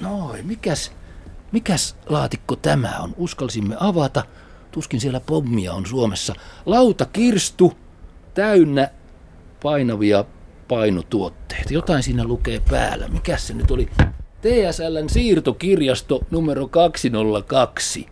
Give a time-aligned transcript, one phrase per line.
[0.00, 0.92] Noin, mikäs,
[1.52, 3.14] mikäs laatikko tämä on?
[3.16, 4.22] Uskalsimme avata.
[4.70, 6.34] Tuskin siellä pommia on Suomessa.
[6.66, 7.72] Lauta kirstu
[8.34, 8.88] täynnä
[9.62, 10.24] painavia
[10.68, 11.74] painotuotteita.
[11.74, 13.08] Jotain siinä lukee päällä.
[13.08, 13.88] Mikäs se nyt oli?
[14.42, 18.06] TSLn siirtokirjasto numero 202.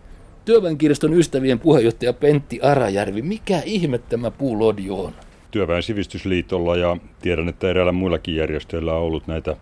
[0.45, 3.21] Työväenkirjaston ystävien puheenjohtaja Pentti Arajärvi.
[3.21, 5.13] Mikä ihme tämä puulodi on?
[5.51, 9.55] Työväen sivistysliitolla ja tiedän, että eräillä muillakin järjestöillä on ollut näitä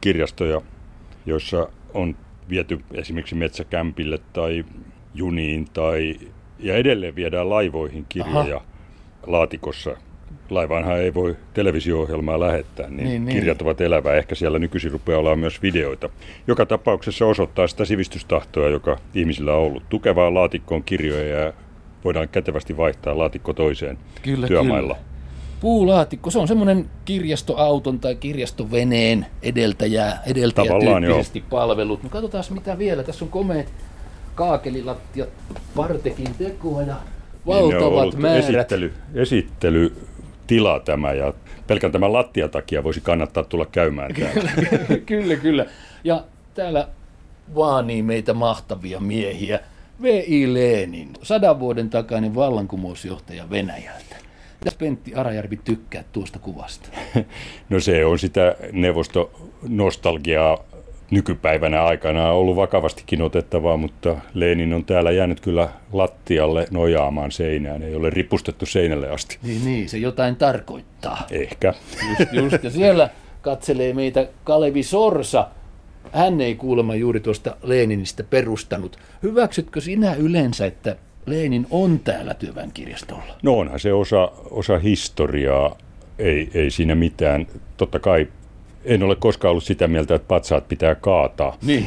[0.00, 0.60] kirjastoja,
[1.28, 2.16] joissa on
[2.48, 4.64] viety esimerkiksi metsäkämpille tai
[5.14, 6.16] juniin tai
[6.58, 8.66] ja edelleen viedään laivoihin kirjoja Aha.
[9.26, 9.96] laatikossa
[10.50, 13.36] laivaanhan ei voi televisio-ohjelmaa lähettää, niin, niin, niin.
[13.36, 14.14] kirjat ovat elävää.
[14.14, 16.08] Ehkä siellä nykyisin rupeaa olla myös videoita.
[16.46, 19.82] Joka tapauksessa osoittaa sitä sivistystahtoa, joka ihmisillä on ollut.
[19.88, 21.52] Tukevaa laatikkoon kirjoja ja
[22.04, 24.94] voidaan kätevästi vaihtaa laatikko toiseen kyllä, työmailla.
[24.94, 25.08] Kyllä.
[25.60, 32.02] Puulaatikko, se on semmoinen kirjastoauton tai kirjastoveneen edeltäjä, edeltäjätyyppisesti palvelut.
[32.02, 33.02] No katsotaan mitä vielä.
[33.02, 33.72] Tässä on komeet
[34.34, 35.28] kaakelilattiat,
[35.76, 36.96] Partekin tekoa ja
[37.46, 38.44] valtavat niin määrät.
[38.44, 39.96] Esittely, esittely
[40.46, 41.34] tila tämä ja
[41.66, 44.50] pelkän tämän lattia takia voisi kannattaa tulla käymään täällä.
[45.06, 45.66] kyllä, kyllä.
[46.04, 46.88] Ja täällä
[47.54, 49.60] vaanii meitä mahtavia miehiä.
[50.02, 50.54] V.I.
[50.54, 54.27] Lenin, sadan vuoden takainen vallankumousjohtaja Venäjältä.
[54.64, 56.88] Mitä Pentti Arajärvi tykkää tuosta kuvasta?
[57.70, 60.58] No se on sitä neuvostonostalgiaa
[61.10, 67.94] nykypäivänä aikana ollut vakavastikin otettavaa, mutta Lenin on täällä jäänyt kyllä lattialle nojaamaan seinään, ei
[67.94, 69.38] ole ripustettu seinälle asti.
[69.42, 71.26] Niin, niin se jotain tarkoittaa.
[71.30, 71.74] Ehkä.
[72.08, 72.64] Just, just.
[72.64, 73.10] Ja siellä
[73.42, 75.48] katselee meitä Kalevi Sorsa.
[76.12, 78.98] Hän ei kuulemma juuri tuosta Leninistä perustanut.
[79.22, 80.96] Hyväksytkö sinä yleensä, että
[81.28, 83.38] Lenin on täällä työväenkirjastolla?
[83.42, 85.76] No onhan se osa, osa historiaa,
[86.18, 87.46] ei, ei siinä mitään.
[87.76, 88.28] Totta kai
[88.84, 91.56] en ole koskaan ollut sitä mieltä, että patsaat pitää kaataa.
[91.62, 91.86] Niin.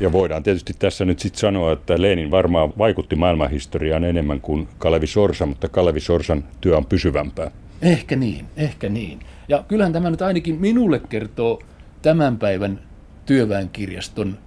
[0.00, 5.06] Ja voidaan tietysti tässä nyt sitten sanoa, että Lenin varmaan vaikutti maailmanhistoriaan enemmän kuin Kalevi
[5.06, 7.50] Sorsa, mutta Kalevi Sorsan työ on pysyvämpää.
[7.82, 9.20] Ehkä niin, ehkä niin.
[9.48, 11.62] Ja kyllähän tämä nyt ainakin minulle kertoo
[12.02, 12.80] tämän päivän
[13.26, 14.38] työväenkirjaston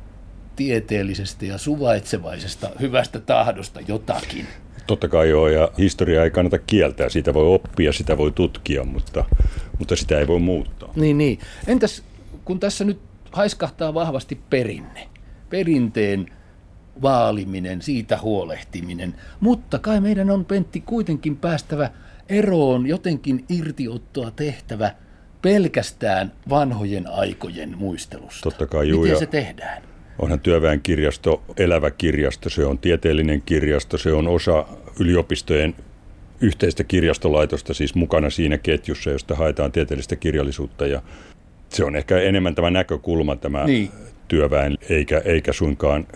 [0.57, 4.47] tieteellisestä ja suvaitsevaisesta hyvästä tahdosta jotakin.
[4.87, 7.09] Totta kai joo, ja historiaa ei kannata kieltää.
[7.09, 9.25] Siitä voi oppia, sitä voi tutkia, mutta,
[9.79, 10.93] mutta sitä ei voi muuttaa.
[10.95, 11.39] Niin, niin.
[11.67, 12.03] Entäs
[12.45, 12.99] kun tässä nyt
[13.31, 15.07] haiskahtaa vahvasti perinne,
[15.49, 16.25] perinteen
[17.01, 21.89] vaaliminen, siitä huolehtiminen, mutta kai meidän on Pentti kuitenkin päästävä
[22.29, 24.91] eroon, jotenkin irtiottoa tehtävä
[25.41, 28.43] pelkästään vanhojen aikojen muistelusta.
[28.43, 29.86] Totta kai, juu, Miten se tehdään?
[30.19, 34.65] Onhan työväen kirjasto elävä kirjasto, se on tieteellinen kirjasto, se on osa
[34.99, 35.75] yliopistojen
[36.41, 41.01] yhteistä kirjastolaitosta siis mukana siinä ketjussa, josta haetaan tieteellistä kirjallisuutta ja
[41.69, 43.89] se on ehkä enemmän tämä näkökulma tämä niin.
[44.27, 46.07] työväen, eikä, eikä suinkaan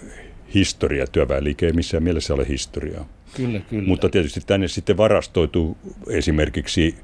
[0.53, 1.07] historia.
[1.07, 3.07] Työväenliike ei missään mielessä ole historiaa.
[3.35, 3.87] Kyllä, kyllä.
[3.87, 5.77] Mutta tietysti tänne sitten varastoituu
[6.09, 6.95] esimerkiksi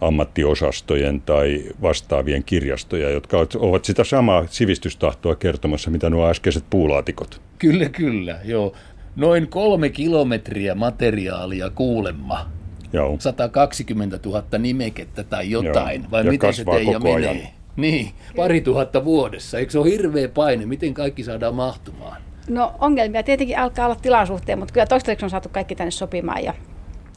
[0.00, 7.40] ammattiosastojen tai vastaavien kirjastoja, jotka ovat sitä samaa sivistystahtoa kertomassa, mitä nuo äskeiset puulaatikot.
[7.58, 8.72] Kyllä, kyllä, joo.
[9.16, 12.50] Noin kolme kilometriä materiaalia kuulemma.
[12.92, 13.16] Joo.
[13.18, 16.10] 120 000 nimekettä tai jotain, joo.
[16.10, 17.30] vai ja miten se teidän menee?
[17.30, 17.48] Ajan.
[17.76, 19.58] Niin, pari tuhatta vuodessa.
[19.58, 20.66] Eikö se ole hirveä paine?
[20.66, 22.22] Miten kaikki saadaan mahtumaan?
[22.48, 26.44] No ongelmia tietenkin alkaa olla tilan suhteen, mutta kyllä toistaiseksi on saatu kaikki tänne sopimaan
[26.44, 26.54] ja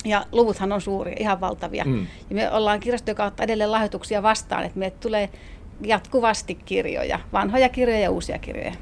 [0.05, 1.85] ja luvuthan on suuria, ihan valtavia.
[1.85, 2.07] Mm.
[2.29, 5.29] Ja me ollaan kirjastojen kautta edelleen lahjoituksia vastaan, että meille tulee
[5.81, 8.73] jatkuvasti kirjoja, vanhoja kirjoja ja uusia kirjoja.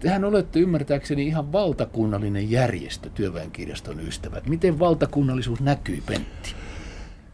[0.00, 4.46] Tehän olette ymmärtääkseni ihan valtakunnallinen järjestö, Työväenkirjaston ystävät.
[4.46, 6.54] Miten valtakunnallisuus näkyy, Pentti?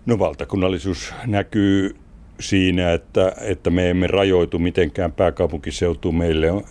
[0.06, 1.96] No valtakunnallisuus näkyy
[2.40, 6.16] siinä, että, että me emme rajoitu mitenkään pääkaupunkiseutuun.
[6.16, 6.64] Meille on,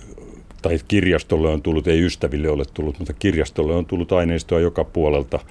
[0.62, 5.40] tai kirjastolle on tullut, ei ystäville ole tullut, mutta kirjastolle on tullut aineistoa joka puolelta–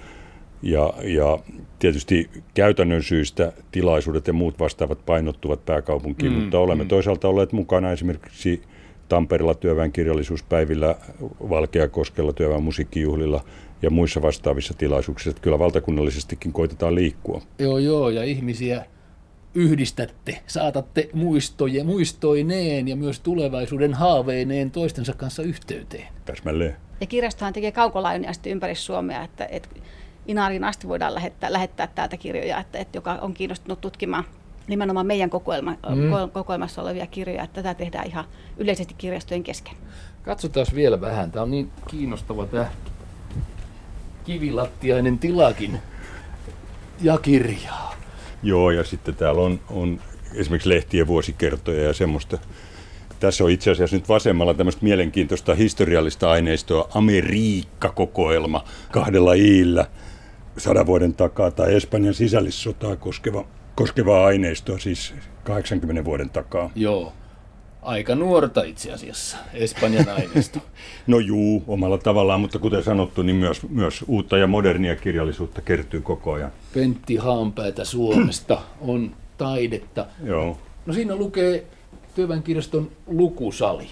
[0.63, 1.39] ja, ja
[1.79, 6.89] tietysti käytännön syistä tilaisuudet ja muut vastaavat painottuvat pääkaupunkiin, mm, mutta olemme mm.
[6.89, 8.63] toisaalta olleet mukana esimerkiksi
[9.09, 10.97] Tampereella työväen kirjallisuuspäivillä,
[11.49, 13.45] Valkeakoskella työväen musiikkijuhlilla
[13.83, 15.31] ja muissa vastaavissa tilaisuuksissa.
[15.31, 17.43] Että kyllä valtakunnallisestikin koitetaan liikkua.
[17.59, 18.87] Joo, joo, ja ihmisiä
[19.55, 26.09] yhdistätte, saatatte muistoja, muistoineen ja myös tulevaisuuden haaveineen toistensa kanssa yhteyteen.
[26.25, 26.77] Täsmälleen.
[27.01, 29.69] Ja kirjastohan tekee kaukolaajunia ympäri Suomea, että, että
[30.29, 34.25] Inaariin asti voidaan lähettää, lähettää täältä kirjoja, että, että joka on kiinnostunut tutkimaan
[34.69, 36.31] nimenomaan meidän kokoelma, mm.
[36.33, 38.25] kokoelmassa olevia kirjoja, että tätä tehdään ihan
[38.57, 39.75] yleisesti kirjastojen kesken.
[40.23, 41.33] Katsotaan vielä vähän.
[41.33, 42.67] Tämä on niin kiinnostava tämä
[44.25, 45.79] kivilattiainen tilakin
[47.01, 47.95] ja kirjaa.
[48.43, 50.01] Joo, ja sitten täällä on, on
[50.35, 52.39] esimerkiksi lehtien vuosikertoja ja semmoista
[53.21, 59.87] Tässä on itse asiassa nyt vasemmalla tämmöistä mielenkiintoista historiallista aineistoa, Amerikka-kokoelma kahdella iillä
[60.59, 63.45] sadan vuoden takaa, tai Espanjan sisällissotaa koskeva,
[63.75, 65.15] koskevaa aineistoa, siis
[65.45, 66.71] 80 vuoden takaa.
[66.75, 67.13] Joo.
[67.83, 70.59] Aika nuorta itse asiassa, Espanjan aineisto.
[71.07, 76.01] no juu, omalla tavallaan, mutta kuten sanottu, niin myös, myös uutta ja modernia kirjallisuutta kertyy
[76.01, 76.53] koko ajan.
[76.75, 80.07] Pentti Haanpäätä Suomesta on taidetta.
[80.25, 80.59] Joo.
[80.87, 81.67] No siinä lukee
[82.15, 83.87] työväenkirjaston lukusali.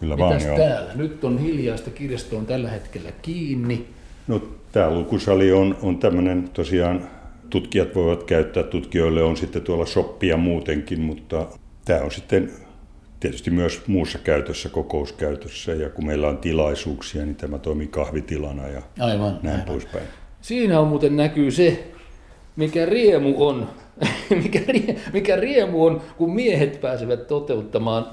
[0.00, 0.94] Kyllä Mitäs vaan, täällä?
[0.94, 3.86] Nyt on hiljaista, kirjasto on tällä hetkellä kiinni.
[4.30, 4.42] No
[4.72, 7.08] tämä lukusali on, on tämmöinen tosiaan,
[7.50, 11.46] tutkijat voivat käyttää, tutkijoille on sitten tuolla shoppia muutenkin, mutta
[11.84, 12.50] tämä on sitten
[13.20, 18.82] tietysti myös muussa käytössä, kokouskäytössä ja kun meillä on tilaisuuksia, niin tämä toimii kahvitilana ja
[19.00, 19.38] Aivan.
[19.42, 19.66] näin aivan.
[19.66, 20.04] poispäin.
[20.40, 21.92] Siinä on muuten näkyy se,
[22.56, 23.68] mikä riemu on,
[24.42, 28.06] mikä, rie, mikä riemu on, kun miehet pääsevät toteuttamaan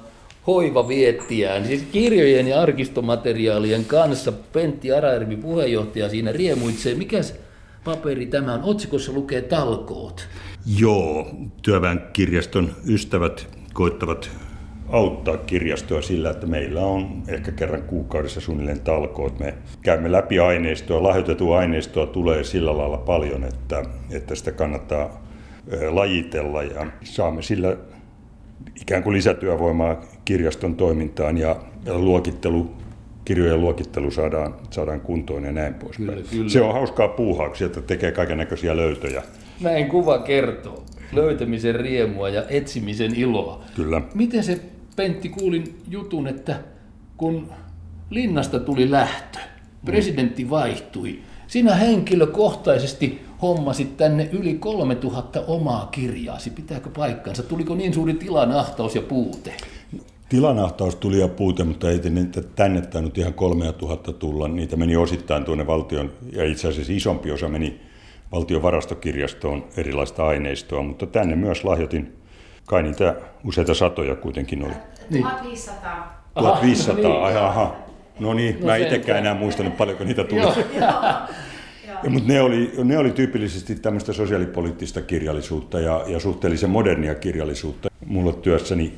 [0.48, 4.32] hoivaviettiään, siis kirjojen ja arkistomateriaalien kanssa.
[4.32, 6.96] Pentti Arairvi puheenjohtaja siinä riemuitsee.
[6.96, 7.36] Mikäs
[7.84, 8.64] paperi tämä on?
[8.64, 10.28] Otsikossa lukee talkoot.
[10.80, 11.28] Joo,
[11.62, 14.30] työväen kirjaston ystävät koittavat
[14.90, 19.40] auttaa kirjastoa sillä, että meillä on ehkä kerran kuukaudessa suunnilleen talkoot.
[19.40, 25.24] Me käymme läpi aineistoa, lahjoitettua aineistoa tulee sillä lailla paljon, että, että sitä kannattaa
[25.90, 27.78] lajitella ja saamme sillä
[28.82, 32.72] ikään kuin lisätyövoimaa kirjaston toimintaan ja, luokittelu,
[33.26, 36.10] kirjojen luokittelu saadaan, saadaan kuntoon ja näin poispäin.
[36.10, 36.50] Kyllä, kyllä.
[36.50, 39.24] Se on hauskaa puuhaa, kun sieltä tekee kaiken näköisiä löytöjä.
[39.62, 40.84] Näin kuva kertoo.
[41.12, 43.64] Löytämisen riemua ja etsimisen iloa.
[43.76, 44.02] Kyllä.
[44.14, 44.60] Miten se,
[44.96, 46.60] Pentti, kuulin jutun, että
[47.18, 47.50] kun
[48.10, 49.40] linnasta tuli lähtö,
[49.86, 56.50] presidentti vaihtui, sinä henkilökohtaisesti hommasit tänne yli 3000 omaa kirjaasi.
[56.50, 57.44] Pitääkö paikkansa?
[57.44, 59.54] Tuliko niin suuri tilanahtaus ja puute?
[60.30, 64.48] Tilanahtaus tuli ja puute, mutta ei niitä tänne tainnut ihan 3000 tulla.
[64.48, 67.82] Niitä meni osittain tuonne valtion, ja itse asiassa isompi osa meni
[68.32, 72.18] valtion varastokirjastoon erilaista aineistoa, mutta tänne myös lahjoitin,
[72.66, 74.74] kai niitä useita satoja kuitenkin oli.
[75.10, 75.24] Niin.
[75.24, 76.32] 1500.
[76.40, 77.24] 1500, niin.
[77.24, 77.76] aha, aha.
[78.20, 80.42] No niin, No mä itsekään enää muistanut paljonko niitä tuli.
[80.42, 80.54] Joo.
[82.04, 87.90] Ja, mutta ne oli, ne oli tyypillisesti tämmöistä sosiaalipoliittista kirjallisuutta ja, ja suhteellisen modernia kirjallisuutta.
[88.06, 88.94] Mulla työssäni,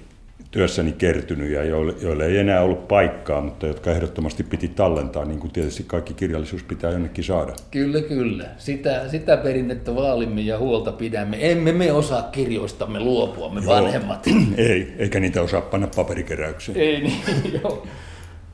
[0.52, 5.40] työssäni kertynyt ja joille, joille ei enää ollut paikkaa, mutta jotka ehdottomasti piti tallentaa, niin
[5.40, 7.54] kuin tietysti kaikki kirjallisuus pitää jonnekin saada.
[7.72, 8.46] Kyllä, kyllä.
[8.58, 11.52] Sitä, sitä perinnettä vaalimme ja huolta pidämme.
[11.52, 14.28] Emme me osaa kirjoistamme luopua, me vanhemmat.
[14.58, 16.78] Ei, eikä niitä osaa panna paperikeräykseen.
[16.78, 17.88] Ei niin, joo.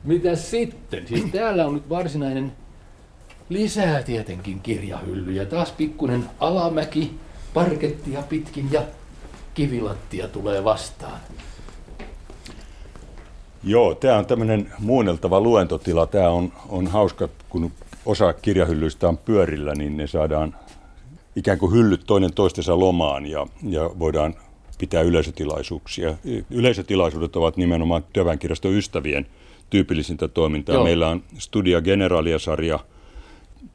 [0.04, 1.06] Mitäs sitten?
[1.06, 2.52] Siis täällä on nyt varsinainen
[3.48, 5.44] lisää tietenkin kirjahyllyjä.
[5.44, 7.14] Taas pikkunen alamäki,
[7.54, 8.82] parkettia pitkin ja
[9.54, 11.20] kivilattia tulee vastaan.
[13.66, 16.06] Joo, tämä on tämmöinen muunneltava luentotila.
[16.06, 17.72] Tämä on, on hauska, kun
[18.06, 20.54] osa kirjahyllyistä on pyörillä, niin ne saadaan
[21.36, 24.34] ikään kuin hyllyt toinen toistensa lomaan ja, ja voidaan
[24.78, 26.14] pitää yleisötilaisuuksia.
[26.50, 29.26] Yleisötilaisuudet ovat nimenomaan työväenkirjaston ystävien
[29.70, 30.74] tyypillisintä toimintaa.
[30.74, 30.84] Joo.
[30.84, 32.78] Meillä on Studia Generalia-sarja,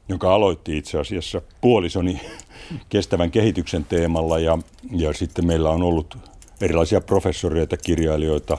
[0.09, 2.21] joka aloitti itse asiassa puolisoni
[2.89, 4.57] kestävän kehityksen teemalla ja,
[4.91, 6.17] ja sitten meillä on ollut
[6.61, 8.57] erilaisia professoreita, kirjailijoita,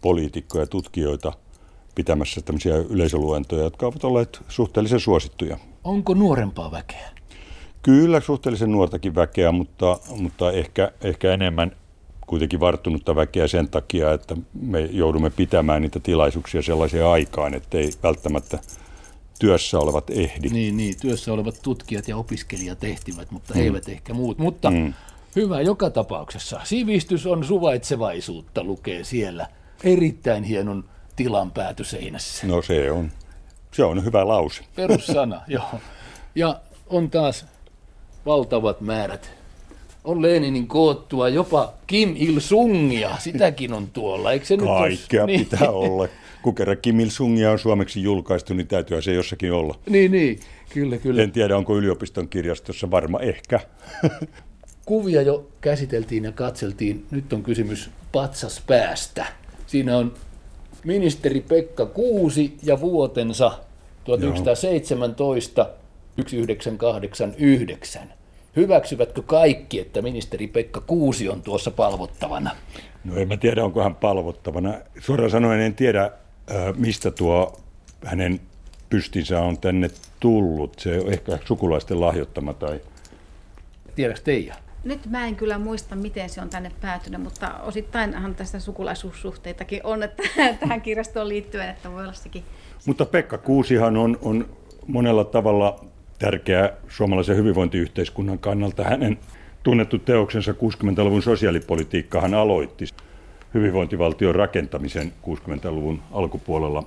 [0.00, 1.32] poliitikkoja, tutkijoita
[1.94, 5.58] pitämässä tämmöisiä yleisöluentoja, jotka ovat olleet suhteellisen suosittuja.
[5.84, 7.10] Onko nuorempaa väkeä?
[7.82, 11.72] Kyllä suhteellisen nuortakin väkeä, mutta, mutta ehkä, ehkä enemmän
[12.26, 18.58] kuitenkin varttunutta väkeä sen takia, että me joudumme pitämään niitä tilaisuuksia sellaiseen aikaan, ettei välttämättä
[19.38, 20.48] työssä olevat ehdi.
[20.48, 23.60] Niin, niin, työssä olevat tutkijat ja opiskelijat ehtivät, mutta mm.
[23.60, 24.38] eivät ehkä muut.
[24.38, 24.94] Mutta mm.
[25.36, 26.60] hyvä joka tapauksessa.
[26.64, 29.46] Sivistys on suvaitsevaisuutta, lukee siellä.
[29.84, 30.84] Erittäin hienon
[31.16, 32.46] tilan päätyseinässä.
[32.46, 33.10] No se on,
[33.72, 34.62] se on hyvä lause.
[34.76, 35.80] Perussana, joo.
[36.34, 37.46] Ja on taas
[38.26, 39.30] valtavat määrät.
[40.04, 45.70] On Leninin koottua, jopa Kim Il-sungia, sitäkin on tuolla, eikö se nyt Kaikkea niin, pitää
[45.70, 46.08] olla.
[46.42, 49.78] Kun kerran Kim Il-sungia on suomeksi julkaistu, niin täytyy se jossakin olla.
[49.88, 50.40] niin, niin,
[50.74, 51.22] kyllä, kyllä.
[51.22, 53.60] En tiedä, onko yliopiston kirjastossa varma, ehkä.
[54.86, 57.06] Kuvia jo käsiteltiin ja katseltiin.
[57.10, 59.26] Nyt on kysymys patsas päästä.
[59.70, 60.14] Siinä on
[60.84, 63.52] ministeri Pekka Kuusi ja vuotensa
[64.04, 65.68] 1917
[66.16, 68.12] 1989.
[68.56, 72.50] Hyväksyvätkö kaikki, että ministeri Pekka Kuusi on tuossa palvottavana?
[73.04, 74.74] No en mä tiedä, onko hän palvottavana.
[75.00, 76.12] Suoraan sanoen en tiedä, äh,
[76.76, 77.60] mistä tuo
[78.04, 78.40] hänen
[78.88, 80.78] pystinsä on tänne tullut.
[80.78, 82.80] Se on ehkä sukulaisten lahjoittama tai...
[83.94, 84.54] Tiedätkö Teija?
[84.84, 90.02] Nyt mä en kyllä muista, miten se on tänne päätynyt, mutta osittainhan tästä sukulaisuussuhteitakin on
[90.02, 90.22] että
[90.60, 92.44] tähän kirjastoon liittyen, että voi olla sekin.
[92.86, 94.48] Mutta Pekka Kuusihan on, on
[94.86, 95.84] monella tavalla
[96.18, 98.84] tärkeä suomalaisen hyvinvointiyhteiskunnan kannalta.
[98.84, 99.18] Hänen
[99.62, 102.84] tunnettu teoksensa 60-luvun sosiaalipolitiikka hän aloitti
[103.54, 106.82] hyvinvointivaltion rakentamisen 60-luvun alkupuolella,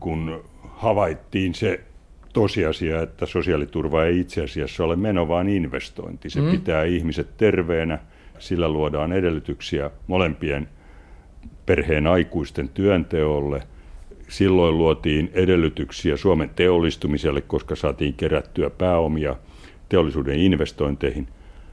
[0.00, 1.80] kun havaittiin se
[2.34, 6.30] tosiasia, että sosiaaliturva ei itse asiassa ole meno, vaan investointi.
[6.30, 6.50] Se mm.
[6.50, 7.98] pitää ihmiset terveenä,
[8.38, 10.68] sillä luodaan edellytyksiä molempien
[11.66, 13.62] perheen aikuisten työnteolle.
[14.28, 19.36] Silloin luotiin edellytyksiä Suomen teollistumiselle, koska saatiin kerättyä pääomia
[19.88, 21.28] teollisuuden investointeihin.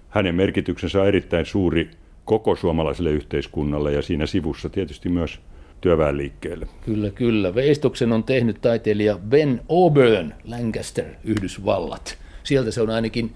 [0.09, 1.89] Hänen merkityksensä on erittäin suuri
[2.25, 5.39] koko suomalaiselle yhteiskunnalle ja siinä sivussa tietysti myös
[5.81, 6.67] työväenliikkeelle.
[6.85, 7.55] Kyllä, kyllä.
[7.55, 12.17] Veistoksen on tehnyt taiteilija Ben Auburn, Lancaster, Yhdysvallat.
[12.43, 13.35] Sieltä se on ainakin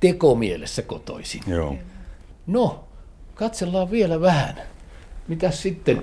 [0.00, 1.42] tekomielessä kotoisin.
[1.46, 1.76] Joo.
[2.46, 2.84] No,
[3.34, 4.60] katsellaan vielä vähän.
[5.28, 6.02] Mitä sitten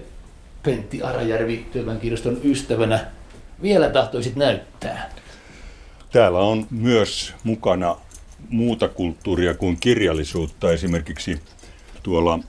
[0.63, 3.05] Pentti Arajärvi työväenkirjaston ystävänä
[3.61, 5.09] vielä tahtoisit näyttää?
[6.11, 7.97] Täällä on myös mukana
[8.49, 10.71] muuta kulttuuria kuin kirjallisuutta.
[10.71, 11.39] Esimerkiksi
[12.03, 12.39] tuolla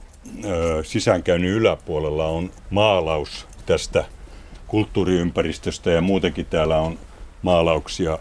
[0.83, 4.05] sisäänkäynnin yläpuolella on maalaus tästä
[4.67, 6.99] kulttuuriympäristöstä ja muutenkin täällä on
[7.43, 8.19] maalauksia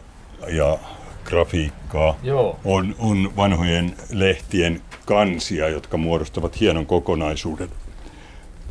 [0.48, 0.78] ja
[1.24, 2.16] grafiikkaa.
[2.24, 2.60] Joo.
[2.66, 7.70] On, on vanhojen lehtien kansia, jotka muodostavat hienon kokonaisuuden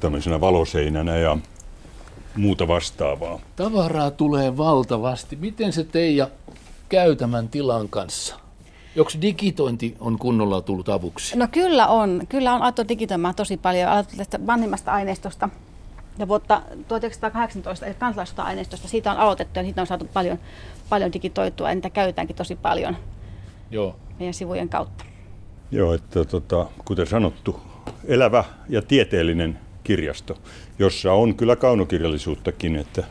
[0.00, 1.38] tämmöisenä valoseinänä ja
[2.36, 3.40] muuta vastaavaa.
[3.56, 5.36] Tavaraa tulee valtavasti.
[5.36, 6.28] Miten se Teija
[6.88, 8.39] käy tämän tilan kanssa?
[8.98, 11.38] Onko digitointi on kunnolla tullut avuksi?
[11.38, 12.22] No kyllä on.
[12.28, 13.90] Kyllä on alettu digitoimaan tosi paljon.
[13.90, 15.48] Alettu tästä vanhimmasta aineistosta
[16.18, 20.38] ja vuotta 1918, eli kansalaisuutta-aineistosta, siitä on aloitettu ja siitä on saatu paljon,
[20.88, 22.96] paljon digitoitua ja niitä käytetäänkin tosi paljon
[23.70, 23.96] Joo.
[24.18, 25.04] meidän sivujen kautta.
[25.70, 27.60] Joo, että tota, kuten sanottu,
[28.04, 30.38] elävä ja tieteellinen kirjasto,
[30.78, 33.04] jossa on kyllä kaunokirjallisuuttakin, että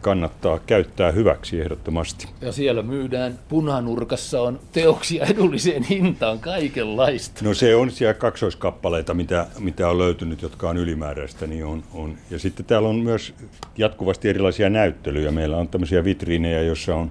[0.00, 2.28] kannattaa käyttää hyväksi ehdottomasti.
[2.40, 7.44] Ja siellä myydään, punanurkassa on teoksia edulliseen hintaan kaikenlaista.
[7.44, 11.46] No se on siellä kaksoiskappaleita, mitä, mitä on löytynyt, jotka on ylimääräistä.
[11.46, 12.14] Niin on, on.
[12.30, 13.34] Ja sitten täällä on myös
[13.78, 15.30] jatkuvasti erilaisia näyttelyjä.
[15.30, 17.10] Meillä on tämmöisiä vitriinejä, joissa on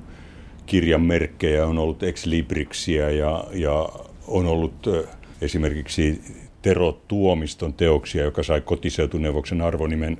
[0.65, 3.89] kirjanmerkkejä, on ollut ex libriksiä ja, ja
[4.27, 4.87] on ollut
[5.41, 6.21] esimerkiksi
[6.61, 10.17] Tero Tuomiston teoksia, joka sai kotiseutuneuvoksen arvonimen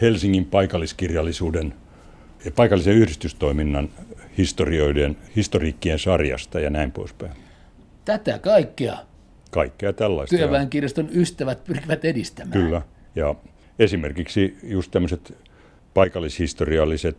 [0.00, 1.87] Helsingin paikalliskirjallisuuden ja
[2.56, 3.88] paikallisen yhdistystoiminnan
[4.38, 7.32] historioiden, historiikkien sarjasta ja näin poispäin.
[8.04, 8.98] Tätä kaikkea
[9.50, 10.36] Kaikkea tällaista.
[10.36, 12.64] työväenkirjaston ystävät pyrkivät edistämään.
[12.64, 12.82] Kyllä,
[13.14, 13.34] ja
[13.78, 15.34] esimerkiksi just tämmöiset
[15.94, 17.16] paikallishistorialliset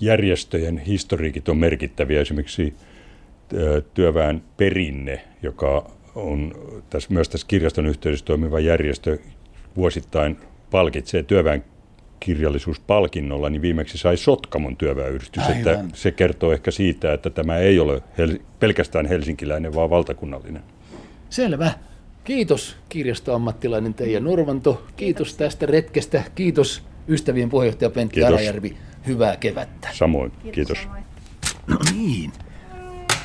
[0.00, 2.20] järjestöjen historiikit on merkittäviä.
[2.20, 2.74] Esimerkiksi
[3.94, 6.54] työväen perinne, joka on
[6.90, 9.18] tässä, myös tässä kirjaston yhteydessä toimiva järjestö,
[9.76, 10.36] vuosittain
[10.70, 11.64] palkitsee työväen
[12.20, 15.48] kirjallisuuspalkinnolla, niin viimeksi sai Sotkamon työväyhdistys.
[15.48, 20.62] Että se kertoo ehkä siitä, että tämä ei ole hel- pelkästään helsinkiläinen, vaan valtakunnallinen.
[21.30, 21.70] Selvä.
[22.24, 24.72] Kiitos kirjastoammattilainen Teija Norvanto.
[24.72, 26.22] Kiitos, Kiitos tästä retkestä.
[26.34, 28.32] Kiitos ystävien puheenjohtaja Pentti Kiitos.
[28.32, 28.76] Arajärvi.
[29.06, 29.88] Hyvää kevättä.
[29.92, 30.30] Samoin.
[30.30, 30.54] Kiitos.
[30.54, 30.78] Kiitos.
[30.82, 31.04] Samoin.
[31.66, 32.32] No niin.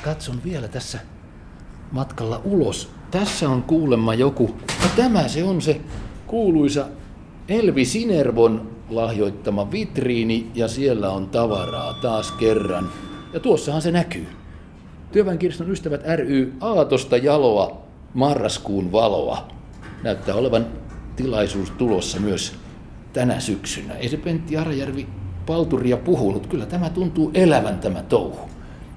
[0.03, 0.99] Katson vielä tässä
[1.91, 2.89] matkalla ulos.
[3.11, 4.55] Tässä on kuulemma joku.
[4.83, 5.81] No tämä se on se
[6.27, 6.87] kuuluisa
[7.49, 12.89] Elvi Sinervon lahjoittama vitriini ja siellä on tavaraa taas kerran.
[13.33, 14.27] Ja tuossahan se näkyy.
[15.11, 17.81] Työväenkirjaston ystävät ry Aatosta jaloa
[18.13, 19.47] marraskuun valoa.
[20.03, 20.65] Näyttää olevan
[21.15, 22.55] tilaisuus tulossa myös
[23.13, 23.93] tänä syksynä.
[23.93, 25.07] Ei se Pentti Arajärvi
[25.45, 26.47] palturia puhunut.
[26.47, 28.49] Kyllä tämä tuntuu elävän tämä touhu.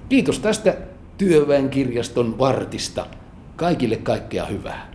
[0.09, 0.77] Kiitos tästä
[1.17, 3.05] työväenkirjaston vartista.
[3.55, 4.88] Kaikille kaikkea hyvää.